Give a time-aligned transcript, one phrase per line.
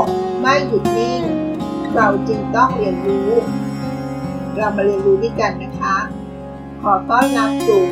[0.00, 0.02] ก
[0.40, 1.22] ไม่หยุดนิ่ง
[1.94, 3.30] เราจึงต้องเรียนรู้
[4.56, 5.96] เรามาเรียนรู้ด้วยกันนะคะ
[6.82, 7.82] ขอต้อนรับสู่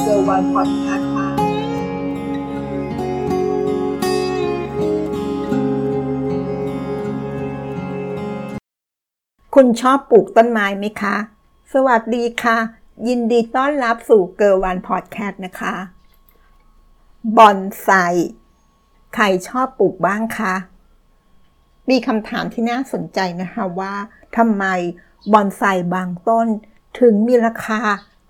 [0.00, 1.28] เซอร์วันพอดคาส์ค่ะ
[9.54, 11.16] คุณชอบปลูกต้นไม้ไหมคะ
[11.72, 12.58] สวัสดีค่ะ
[13.08, 15.74] ยินดีต้อนรับสู่เกอร์วันพอดแคสต์นะคะ
[17.36, 17.88] บอนไซ
[19.14, 20.54] ใครชอบปลูกบ้างคะ
[21.90, 23.94] มีคำถามที่น่าสนใจนะคะว่า
[24.36, 24.64] ทำไม
[25.32, 25.62] บอนไซ
[25.94, 26.48] บางต้น
[27.00, 27.80] ถึงมีราคา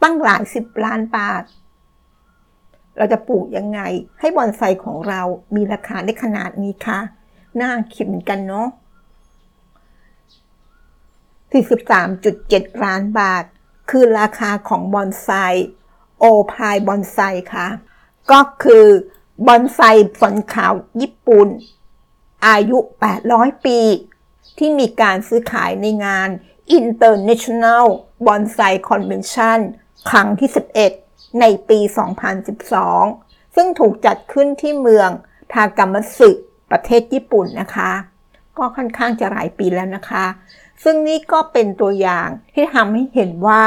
[0.02, 1.42] ตั้งหลายสิบล้านบาท
[2.96, 3.80] เราจะปลูกยังไง
[4.20, 5.22] ให้บอนไซของเรา
[5.54, 6.98] มีราคาได้ขนาดนี้คะ
[7.60, 8.68] น่าคิดเหมือนกันเนาะ
[11.50, 13.44] 43.7 ล้านบาท
[13.90, 15.28] คือราคาของบอนไซ
[16.18, 17.18] โอพายบอนไซ
[17.54, 17.68] ค่ะ
[18.30, 18.86] ก็คือ
[19.46, 19.80] บอนไซ
[20.20, 21.48] ฝนขาวญี่ปุ่น
[22.46, 22.78] อายุ
[23.22, 23.80] 800 ปี
[24.58, 26.28] ที่มีการซื้อขายในงาน
[26.78, 27.84] International
[28.26, 29.58] Bonsai Convention
[30.10, 30.50] ครั้งที่
[30.92, 31.78] 11 ในปี
[32.68, 35.10] 2012 ซึ่งถูกจัดขึ้นที่เมือง
[35.52, 36.30] ทากามัสึ
[36.70, 37.92] ประเทศญี่ปุ่นนะคะ
[38.58, 40.26] ก็ค่อนข้างจะหลายปีแล้วนะคะ
[40.82, 43.64] ซึ่งนี่ก็เป็นตัวอย่างที่ทำให้เห็นว่า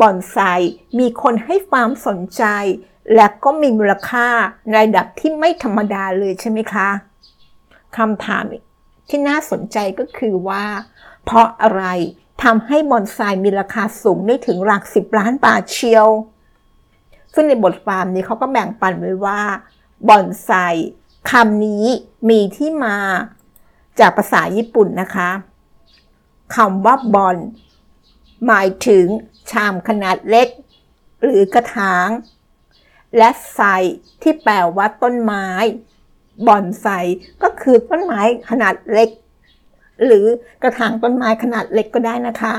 [0.00, 0.36] บอนไซ
[0.98, 2.44] มีคนให้ความสนใจ
[3.14, 4.28] และก็มีมูลค่า
[4.70, 6.88] ในระดับที่ไม่ธรรมดาเลยใช่ไหมคะ
[7.98, 8.44] คำถาม
[9.08, 10.64] ที่น่าสนใจก็คือว่า
[11.24, 11.84] เพราะอะไร
[12.42, 16.08] ทำให้บอนไซมีราคาสูงได้ถึงหลักสิบล้านบาทเชียว
[17.34, 19.40] ซึ่งในบทความนี้เขาก็แบ่งปันไว้ว่า
[20.08, 20.50] บอนไซ
[21.30, 21.86] คำนี้
[22.30, 22.96] มีที่มา
[23.98, 25.30] จากภาษาญี่ปุ่นนะคะ
[26.56, 27.36] คำว่าบอล
[28.46, 29.06] หมายถึง
[29.50, 30.48] ชามขนาดเล็ก
[31.22, 32.08] หรือกระถาง
[33.16, 33.60] และไซ
[34.22, 35.48] ที่แปลว่าต้นไม้
[36.46, 36.86] บอนไซ
[37.42, 39.08] ก็คือต้นไม้ขนาดเล็ก
[40.04, 40.26] หรือ
[40.62, 42.54] กระถางต้นไม้ขนาดเล็กก็ได้นะคะ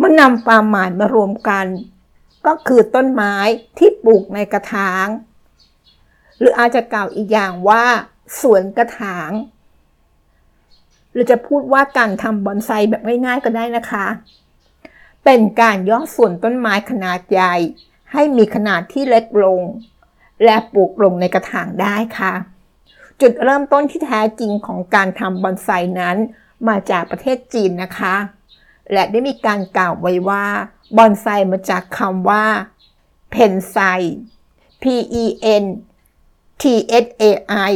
[0.00, 1.66] มื่อนำความหมายมารวมกัน
[2.46, 3.34] ก็คือต้นไม้
[3.78, 5.06] ที่ปลูกในกระถาง
[6.38, 7.84] หรืออาจจะกล่าวอีกอย่างว่า
[8.40, 9.30] สวนกระถาง
[11.12, 14.06] หรือจะพูดว่าการทำบอนไซแบบง่ายๆก็ได้นะคะ
[15.24, 17.54] เป็นการย่อส่วนต้นไม้ขนาดใหญ่
[18.12, 19.60] ให้มีขนาดที่เล็กลง
[20.44, 22.32] และปลูกลงในกระถางได้ค่ะ
[23.20, 25.68] จุดเริ่มต้นที่แท้จริงของการทำบอนไซ
[26.00, 26.16] นั้น
[26.68, 28.14] มาจากประเทศจีนนะคะ
[28.92, 30.44] และได้มีการกล่าวไว้ว่า
[30.96, 32.44] บอนไซมาจากคำว่า
[33.30, 33.76] เพนไซ
[34.82, 34.84] P
[35.22, 35.24] E
[35.62, 35.64] N
[36.62, 36.64] T
[37.04, 37.24] S A
[37.70, 37.74] I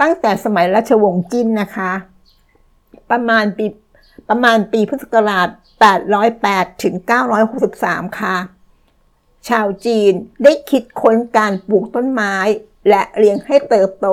[0.00, 1.92] ตั้งแต่สมัยราชวงศ์จิ้นนะคะ
[3.10, 3.66] ประมาณปี
[4.28, 5.48] ประมาณปีพุทธศักราช
[6.16, 6.94] 808 ถึง
[7.56, 8.36] 963 ค่ะ
[9.48, 10.12] ชาวจีน
[10.44, 12.34] ได้คิดค้นการปลูกต้นไม้
[12.88, 14.08] และเลี้ยงให้เติบโต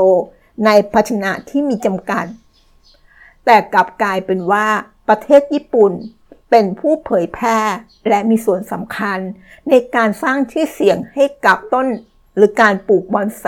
[0.66, 2.26] ในภาชนะที่มีจำกัด
[3.46, 4.68] แต่กลับกลายเป็นว่า
[5.08, 5.94] ประเทศญี่ปุ่น
[6.50, 7.60] เป็นผู้เผยแพร่
[8.10, 9.20] และมีส่วนสำคัญ
[9.70, 11.88] ในการสร้างชื่อเสียงให้กับต้น
[12.36, 13.46] หรือการปลูกบอนไซ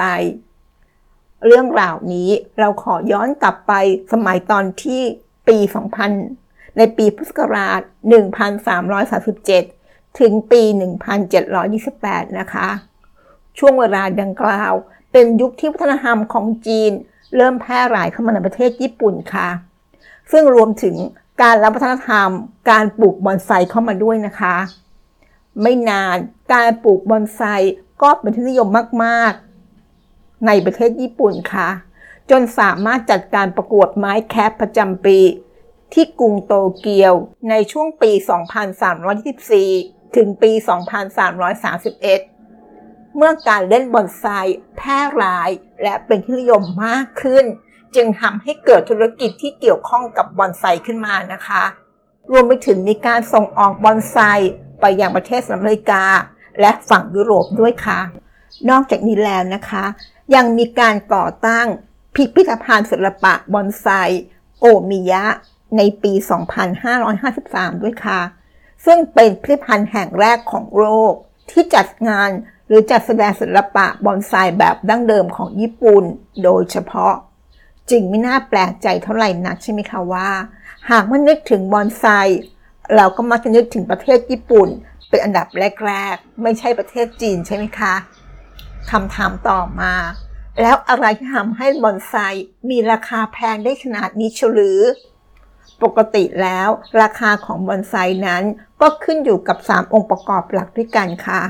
[1.46, 2.30] เรื่องราวนี้
[2.60, 3.74] เราขอย้อนกลับไป
[4.12, 5.02] สมัยตอนที่
[5.48, 5.58] ปี
[6.18, 7.82] 2000 ในปีพุทธศักราช
[8.88, 9.79] 1337
[10.20, 10.62] ถึงปี
[11.46, 12.68] 1728 นะคะ
[13.58, 14.74] ช่วงเวลาดังกล่าว
[15.12, 16.92] เป็นยุคที่วัฒนธรรมของจีน
[17.36, 19.50] เริ่มแพร่หลายเข้ามาในประเทศญี่ปุ่นค่ะ
[20.32, 20.96] ซึ่งรวมถึง
[21.42, 22.30] การรับวัฒนธรรม
[22.70, 24.56] การปลูกบอนไซเข้ามาด้วยนะคะ
[25.62, 26.18] ไม่นาน
[26.54, 27.42] การปลูกบอนไซ
[28.02, 28.70] ก็เป็นที่นิยม
[29.04, 31.70] มากๆ ในประเทศญี่ปุ่นค่ะ
[32.30, 35.20] จนสามารถจัดการประกวดไม้แคปประจำปี
[35.94, 37.14] ที่กรุงโตเกียว
[37.50, 38.12] ในช่วงปี
[39.56, 40.52] 2324 ถึงปี
[41.44, 44.26] 2331 เมื่อการเล่นบอนไซ
[44.78, 45.50] แพร่หลาย
[45.84, 47.46] และเป็นที่นิยมมากขึ้น
[47.96, 51.64] จึงทำให้เกิดธุรกิจที่เกี่ยวข้องกับบอนไซขึ้นมานะคะ
[52.32, 54.18] รวมไปถึงมีการส่งออกบอนไซ
[54.82, 56.04] ไปยังประเทศอเมริกา
[56.62, 58.00] และฝั่งยุโรปด้วยค่ะ
[58.70, 59.84] นอกจากนี้แล้วนะคะ
[60.36, 61.68] ยังมีการก่อตั้ง
[62.16, 63.88] พิพิธภัณฑ์ศิลปะบอนไซ
[64.60, 65.26] โอมิยะ
[65.78, 66.14] ในปี
[66.98, 68.20] 2553 ด้วยค่ะ
[68.86, 71.14] ซึ่งเป็นพิพิธภัณฑ์แห่งแรกของโลก
[71.52, 72.30] ที่จัดงาน
[72.68, 76.04] หรือจัดแสดงศิลปะบอนไซแบบดั้งเดิมของญี่ปุ่น
[76.44, 77.14] โดยเฉพาะ
[77.90, 80.30] จึงไม่น่าแปลกใจเท่าไหร่นักใช่ไหมคะว่า
[80.90, 82.06] หากมันนึกถึงบอนไซ
[82.96, 84.70] เราก็มักจะนึกถึงประเทศญี่ปุ่น
[85.10, 85.48] เป็นอันดับ
[85.86, 87.94] แรกๆ ไม่ใช่ประเทศจีนใช่ไหมคะ
[88.92, 89.94] คำถามต่อมา
[90.62, 92.14] แล้วอะไรที่ทำให้บอนไซ
[92.70, 94.80] มีราคาแพงได้ขนาดนี้เฉลือ
[95.84, 96.70] ปกติแล้ว
[97.02, 97.94] ราคาของบอนไซ
[98.28, 98.44] นั้น
[98.82, 101.42] ก็ขึ้นอยู่กับ 3 องค์ประกอบหลักด้วยกันค่ะ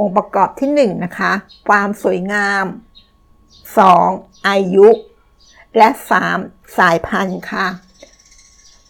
[0.00, 1.32] องค์ประกอบที่1นะคะ
[1.68, 2.64] ความสวยงาม
[3.76, 4.48] 2.
[4.48, 4.88] อายุ
[5.76, 5.88] และ
[6.32, 6.78] 3.
[6.78, 7.66] สายพันธุ์ค่ะ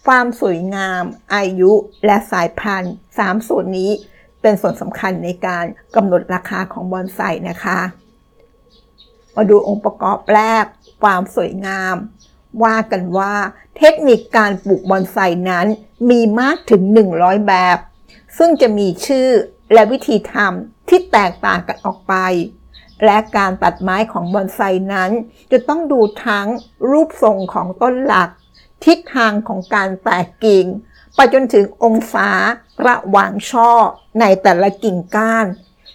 [0.07, 1.03] ความสวยงาม
[1.35, 1.71] อายุ
[2.05, 3.91] และสายพันธุ์ 3 ส่วนนี้
[4.41, 5.65] เป็นส่วนสำคัญในการ
[5.95, 7.19] กำหนดราคาของบอนไซ
[7.49, 7.79] นะคะ
[9.35, 10.65] มาดูองค์ประกอบแรก
[11.03, 11.95] ความสวยงาม
[12.63, 13.33] ว่ากันว่า
[13.77, 15.17] เทคนิคการปลูกบอนไซ
[15.49, 15.67] นั้น
[16.09, 16.81] มีมากถึง
[17.15, 17.77] 100 แบบ
[18.37, 19.29] ซึ่งจะมีชื่อ
[19.73, 22.15] และวิธีทำที่แตกต่างกันออกไป
[23.05, 24.59] และการตัดไม้ของบอนไซ
[24.93, 25.11] นั้น
[25.51, 26.47] จะต้องดูทั้ง
[26.89, 28.29] รูปทรงของต้นหลัก
[28.85, 30.65] ทิศทางของการแตกกิ่ง
[31.15, 32.29] ไปจนถึงองศา
[32.87, 33.69] ระหว่างช่อ
[34.19, 35.45] ในแต่ละกิ่งก้าน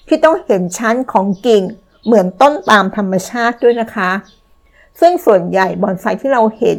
[0.08, 1.62] ที่ต้องเห็นชั้นของกิ่ง
[2.04, 4.10] เหมือนต้นตามธรรมชาติด้วยนะคะ
[5.00, 6.78] ซึ่งส่วนใหญ่บอนไซที่เราเห็น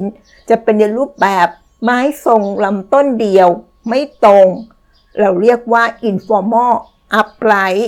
[0.50, 1.48] จะเป็นในรูปแบบ
[1.84, 3.50] ไม้ทรงลำต้นเดียว
[3.88, 4.48] ไม่ตรง
[5.20, 6.74] เราเรียกว่า informal
[7.20, 7.86] upright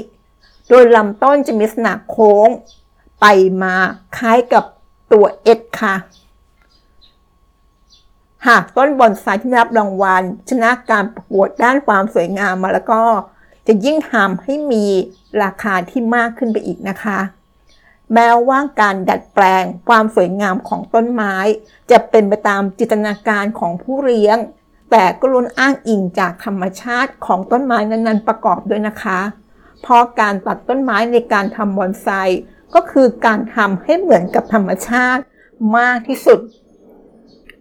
[0.69, 2.49] โดยลำต้นจะมีลักษณะโค้ง
[3.21, 3.25] ไป
[3.63, 3.75] มา
[4.17, 4.63] คล้ายกับ
[5.11, 5.95] ตัวเอ็ดค่ะ
[8.47, 13.01] หากต้นบอนไซที่รับรางวัล ชนะการประกวดด้านความสวยงามมาแล้วก็
[13.67, 14.85] จะยิ่งทำให้มี
[15.43, 17.19] ราคาที่มากขึ้นไปอีกนะคะ
[18.13, 21.35] แม้ว่าการดัดแปลงความสวยงามของต้นไม้
[21.91, 24.37] จะเป็นไปตามจินตนาการของผู้เลี้ยง
[24.91, 29.19] แต่ก็ล้วนอ้างอิงจากธรรมชาติของต้นไม้นั้นๆ ประกอบด้วยนะคะ
[29.81, 32.07] เพราะการตัดต้นไม้ในการทำบอนไซ
[32.73, 35.21] ก็คือการทำให้เหมือนกับธรรมชาติ
[35.77, 36.39] มากที่สุด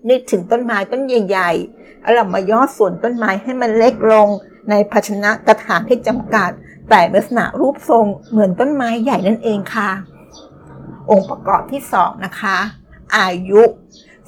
[0.08, 4.28] นึกถึงต้นไม้ต้นใหญ่ๆเรามาย่อส่วนต้นไม้ให้มันเล็กลง
[4.70, 6.50] ในภาชนะกระถางที่จำกัด
[6.90, 9.90] แต่ลักษณะรูปทรงเหมือนต้นไม้ใหญ่นั่นเองค่ะ
[11.10, 12.58] องค์ประกอบที่สองนะคะ
[13.16, 13.62] อายุ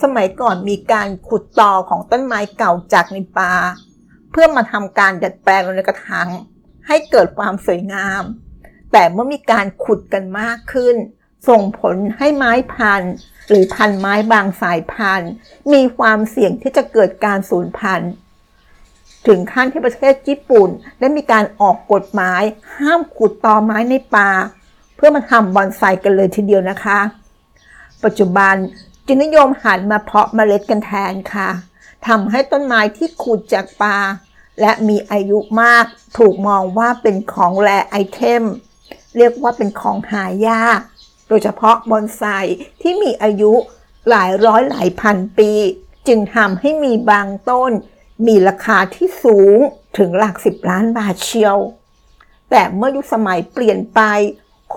[0.03, 3.53] สมัยก่อนมีการขุดตอของต้นไม้เก่าจากในป่า
[4.31, 6.29] เพื่อมาทำการดัดแปลงลงในกระถาง
[6.87, 8.23] ให้เกิดความสวยงาม
[8.93, 10.97] แต่เมื่อมีการขุดกันมากขึ้น
[11.49, 13.15] ส่งผลให้ไม้พันธุ์
[13.49, 15.31] หรือพันธุ์ไม้บางสายพันธุ์
[15.73, 18.13] มีความเสี่ยงที่จะเกิดการสูญพันธุ์
[19.27, 20.69] ถึงขั้นที่ประเทศญี่ปุ่น
[20.99, 22.43] ได้มีการออกกฎหมาย
[22.77, 24.31] ห้ามขุดตอไม้ในป่า
[25.07, 26.99] พื่อมาทำบอนไซกันเลยทีเดียวนะคะ
[28.05, 28.55] ปัจจุบัน
[29.07, 31.51] จึงนิยมหันมาเพาะเมล็ดกันแทนค่ะ
[32.07, 33.97] ทำให้ต้นไม้ที่ขุดจากป่า
[34.61, 35.85] และมีอายุมาก
[36.19, 38.45] ถูกมองว่าเป็นของแรไอเทม
[39.17, 40.81] เรียกว่าเป็นของหายาก
[41.29, 42.23] โดยเฉพาะบอนไซ
[42.81, 43.53] ที่มีอายุ
[44.09, 45.51] หลายร้อยหลายพันปี
[46.09, 47.71] จึงทำให้มีบางต้น
[48.27, 49.59] มีราคาที่สูง
[49.99, 51.59] ถึงหลักสิบล้านบาทเชียว
[52.51, 54.01] แต่เมื่อยุคสมัยเปลี่ยนไป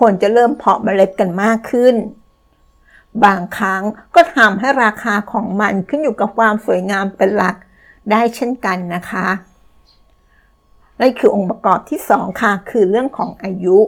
[0.10, 1.94] นจะเริ่มเพาะเมล็ดกันมากขึ้น
[3.24, 3.82] บางครั้ง
[4.14, 7.56] ก็ทำให้ราคาของมันขึ้นอยู่กับความสวยงามเป็นหลัก
[8.10, 9.26] ได้เช่นกันนะคะ
[11.00, 13.78] นั่นคือองค์ประกอบที่ 2 ค่ะ คือเรื่องของอายุ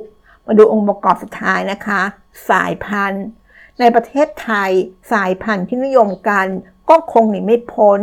[0.46, 2.02] มาดูองค์ประกอบสุดท้ายนะคะ
[2.50, 3.26] สายพันธุ์
[3.78, 4.70] ในประเทศไทย
[5.12, 6.46] สายพันธุ์ที่นิยมกัน
[6.90, 8.00] ก็คงหนีไม่พ้น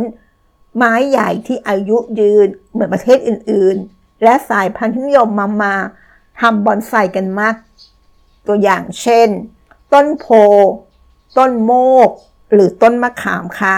[0.76, 5.74] ไม้ใหญ่ที่อายุยืนเหมือนประเทศอื่น ๆ และสายพันธุ์ที่นิยมมามา
[6.40, 7.54] ทำบอนไซกันมาก
[8.48, 9.28] ตัวอย่างเช่น
[9.92, 10.26] ต้นโพ
[11.38, 11.72] ต้นโม
[12.08, 12.10] ก
[12.52, 13.76] หรือต้นมะขามค่ะ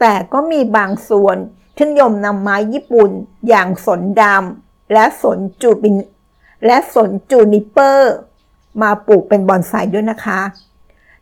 [0.00, 1.36] แต่ก็มีบางส่วน
[1.76, 3.10] ที่นิยมนำไม้ญี่ปุ่น
[3.48, 5.96] อย่างสนดำและสนจูบิน
[6.66, 8.14] และสนจูนิเปอร์
[8.82, 10.40] มาปลูกเป็นบอนไซด้วยนะคะ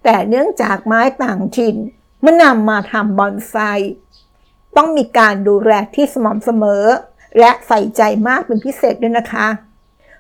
[0.04, 1.76] แต่เนื่องจากไม้ต่างถิ่น
[2.20, 3.56] เมื่อนำมาทำบอนไซ
[4.76, 6.84] ต้องมีการดูแลที่สม่ำเสมอ
[7.38, 9.48] และใส่ใจมากเป็นพิเศษด้วยนะคะ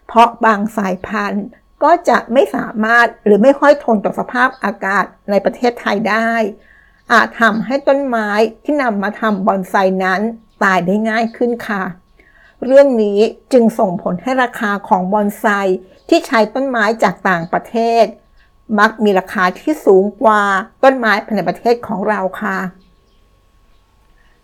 [0.06, 1.46] เพราะบางสายพันธุ์
[1.82, 6.30] ก็จะไม่สามารถหรือไม่ค่อยทนต่อสภาพอากาศในประเทศไทยได้
[7.12, 8.28] อาจทำให้ต้นไม้
[8.64, 10.20] ที่นำมาทำบอนไซนั้น
[10.62, 11.82] ตายได้ง่ายขึ้นค่ะ
[12.64, 13.18] เรื่องนี้
[13.52, 15.46] จึงส่งผลให้ราคาของบอนไซ
[16.08, 18.04] ที่ใช้ต้นไม้จากต่างประเทศ
[18.78, 20.42] มักมีราคาที่สูงกว่า
[20.84, 22.58] ต้นไม้ภายในประเทศของเราค่ะ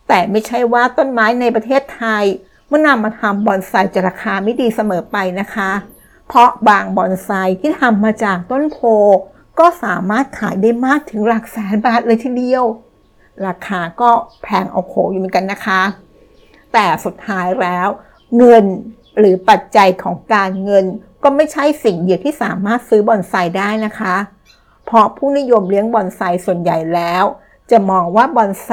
[0.09, 2.25] แต่ไม่ใช่ว่าต้นไม้ในประเทศไทย
[2.69, 5.71] เมื่อนำมาทำบอนไซจะราคาไม่ดีเสมอไปนะคะ
[6.33, 8.79] เพราะบางบอนไซที่ทำมาจากต้นโพ
[9.59, 12.65] ก็สามารถขายได้มากถึงหลักแสนบาทเลยทีเดียว
[13.47, 14.11] ราคาก็
[14.43, 15.83] แพงเอาโขอยู่เหมือนกันนะคะ
[16.73, 17.89] แต่สุดท้ายแล้ว
[18.37, 18.65] เงิน
[19.19, 20.85] หรือปัจจัยของการเงิน
[21.23, 24.17] ก็ไม่ใช่สิ่งเดียวที่สามารถซื้อบอนไซได้นะคะ
[24.87, 27.25] เพราะผู้นิยมเลี้ยงบอนไซส่วนใหญ่แล้ว
[27.71, 28.71] จะมองว่าบอนไซ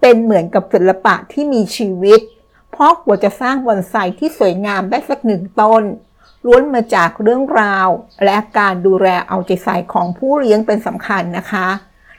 [0.00, 2.20] เป็นเหมือนกับศิลปะที่มีชีวิต
[2.72, 5.82] เพราะกว่าจะสร้างบอนไซที่สวยงามได้สักหนึ่งต้น
[6.46, 7.88] ล้วนมาจากเรื่องราว
[8.24, 11.68] และการดูแลเอาใจใส่ของผู้เลี้ยงเป็นสำคัญนะคะ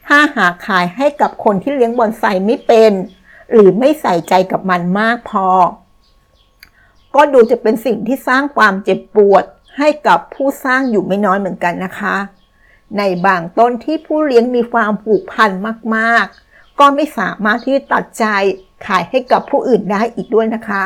[0.07, 2.91] ถ้าหากขายให้กับคนที่เลี้ยงบอนไซไม่เป็น
[3.51, 5.47] หรือไม่ใส่ใจกับมันมากพอ
[7.15, 9.43] ก็ดูจะเป็นสิ่งที่สร้างความเจ็บปวด
[9.77, 12.15] ให้กับผู้สร้างอยู่ไม่น้อยเหมือนกันนะคะ
[12.97, 15.51] ในบางต้นที่ผู้เลี้ยงมีความผูกพัน
[15.95, 18.25] มากๆ ก็ไม่สามารถที่ตัดใจ
[18.85, 20.83] ขายให้กับผู้อื่นได้อีกด้วยนะคะ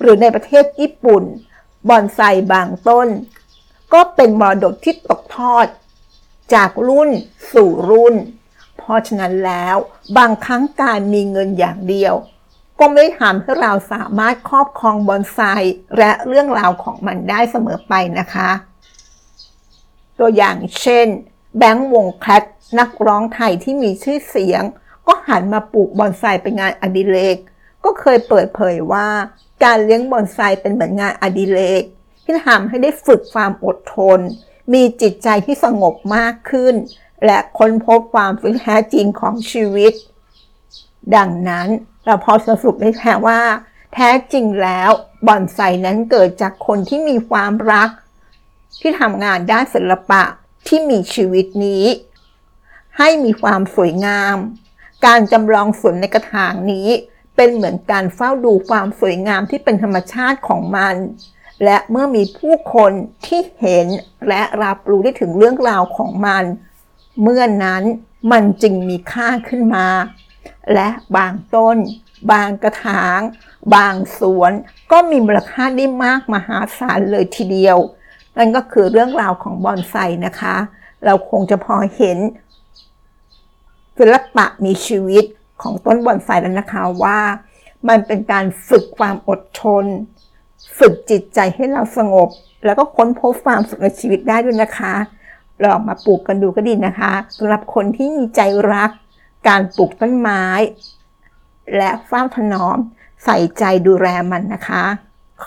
[0.00, 1.22] หรือในประเทศญี่ปุ่น
[1.88, 2.20] บอนไซ
[2.52, 3.08] บางต้น
[3.92, 5.66] ก็เป็นมรดกที่ตกทอด
[6.54, 7.10] จากรุ่น
[7.52, 8.14] สู่รุ่น
[8.78, 9.76] เพราะฉะนั้นแล้ว
[10.18, 12.14] บางครั้งการมีเงินอย่างเดียว
[12.78, 15.38] ก็ไม่ทำให้เราสามารถครอบครองบอนไซ
[15.98, 18.50] และเรื่องราวของมันได้เสมอไปนะคะ
[20.18, 21.06] ตัวอย่างเช่น
[21.58, 22.44] แบงค์วงแคท
[22.78, 24.62] นักร้องไทยที่มีชื่อเสียง
[25.06, 27.36] ก็หันมาปลูกบอนไซเป็นงานอดิเรก
[27.84, 29.08] ก็เคยเปิดเผยว่า
[29.64, 31.82] การเลี้ยงบอนไซเป็นเหมือนงานอดิเรก
[32.24, 34.20] ที่ทำให้ได้ฝึกความอดทน
[34.72, 36.74] มีจิตใจที่สงบมากขึ้น
[37.24, 39.92] และค้นพบความสุขแท้จริงของชีวิต
[41.16, 41.68] ดังนั้น
[42.04, 43.40] เราพอสรุปได้แค่ว่า
[43.94, 44.90] แท้จริงแล้ว
[45.26, 47.90] บอนไซนั้นเกิดจากคนที่มีความรัก
[48.80, 50.22] ที่ทำงานด้านศิลปะ
[50.66, 51.84] ที่มีชีวิตนี้
[52.98, 54.36] ให้มีความสวยงาม
[55.06, 56.88] การจำลองสวนในกระถางนี้
[57.36, 60.94] เป็นเหมือนการเฝ้าดูความสวยงามที่เป็นธรรมชาติของมัน
[61.64, 62.92] และเมื่อมีผู้คน
[63.26, 63.86] ที่เห็น
[64.28, 66.44] และรับรู้ได้ถึงเรื่องราวของมัน
[67.22, 67.82] เมื่อนั้น
[68.32, 69.86] มันจึงมีค่าขึ้นมา
[70.72, 71.76] และบางต้น
[72.32, 73.20] บางกระถาง
[73.74, 74.52] บางสวน
[74.92, 77.78] ก็มีมูลค่าได้มากมหาศาลเลยทีเดียว
[78.36, 79.94] นั่นก็คือเรื่องราวของบอนไซ
[80.26, 80.56] นะคะ
[81.04, 82.18] เราคงจะพอเห็น
[83.98, 85.24] ศิลปะมีชีวิต
[85.62, 87.20] ของต้นบอนไซแล้วนะคะว่า
[87.88, 89.84] มันเป็นการฝึกความอดทน
[90.78, 92.28] ฝึกจิตใจให้เราสงบ
[92.64, 94.94] แล้วก็ค้นพบความสุขในชีวิตได้ด้วยนะคะ
[95.62, 98.40] ลองมาปลูกกันดูก็ดีนะคะสำหรับคนที่มีใจ
[98.72, 98.90] รัก
[99.48, 100.44] การปลูกต้นไม้
[101.76, 102.78] และเฝ้าถนอม
[103.24, 104.84] ใส่ใจดูแลมันนะคะ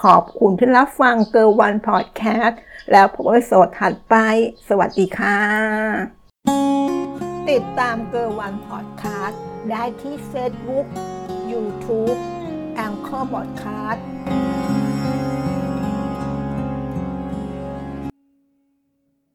[0.01, 2.59] ขอบคุณที่รับฟังเกอร์วันพอดแคสต์
[2.91, 4.15] แล้วพบกันสดถัดไป
[4.67, 6.24] สวัสดีค่ะ
[7.49, 10.87] ติดตามเกอร์วันพอดแคสต์ได้ที่เฟซบุ๊ก
[11.51, 12.13] ยูทูบ
[12.75, 14.05] Anchor พอดคาสต์